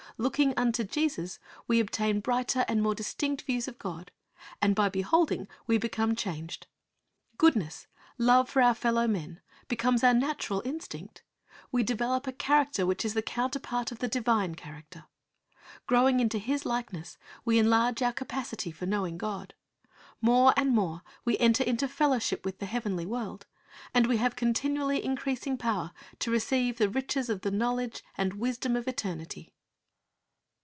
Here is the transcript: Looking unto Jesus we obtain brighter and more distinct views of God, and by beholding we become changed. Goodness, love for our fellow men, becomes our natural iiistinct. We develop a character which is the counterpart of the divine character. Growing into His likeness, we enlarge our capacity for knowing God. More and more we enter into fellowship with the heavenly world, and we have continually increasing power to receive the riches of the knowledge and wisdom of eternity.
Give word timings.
Looking 0.17 0.53
unto 0.55 0.83
Jesus 0.83 1.39
we 1.67 1.79
obtain 1.79 2.19
brighter 2.19 2.63
and 2.67 2.83
more 2.83 2.93
distinct 2.93 3.41
views 3.43 3.67
of 3.67 3.79
God, 3.79 4.11
and 4.61 4.75
by 4.75 4.87
beholding 4.87 5.47
we 5.65 5.79
become 5.79 6.15
changed. 6.15 6.67
Goodness, 7.37 7.87
love 8.19 8.47
for 8.47 8.61
our 8.61 8.75
fellow 8.75 9.07
men, 9.07 9.41
becomes 9.67 10.03
our 10.03 10.13
natural 10.13 10.61
iiistinct. 10.61 11.21
We 11.71 11.81
develop 11.81 12.27
a 12.27 12.33
character 12.33 12.85
which 12.85 13.03
is 13.03 13.15
the 13.15 13.23
counterpart 13.23 13.91
of 13.91 13.97
the 13.97 14.07
divine 14.09 14.53
character. 14.53 15.05
Growing 15.87 16.19
into 16.19 16.37
His 16.37 16.65
likeness, 16.67 17.17
we 17.43 17.57
enlarge 17.57 18.03
our 18.03 18.13
capacity 18.13 18.69
for 18.69 18.85
knowing 18.85 19.17
God. 19.17 19.55
More 20.21 20.53
and 20.55 20.69
more 20.69 21.01
we 21.25 21.35
enter 21.39 21.63
into 21.63 21.87
fellowship 21.87 22.45
with 22.45 22.59
the 22.59 22.67
heavenly 22.67 23.07
world, 23.07 23.47
and 23.91 24.05
we 24.05 24.17
have 24.17 24.35
continually 24.35 25.03
increasing 25.03 25.57
power 25.57 25.93
to 26.19 26.29
receive 26.29 26.77
the 26.77 26.89
riches 26.89 27.27
of 27.27 27.41
the 27.41 27.49
knowledge 27.49 28.03
and 28.17 28.35
wisdom 28.35 28.75
of 28.75 28.87
eternity. 28.87 29.51